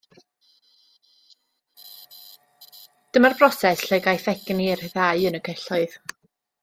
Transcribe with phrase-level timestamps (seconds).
[3.13, 5.99] Dyma'r broses lle caiff egni ei ryddhau yn y celloedd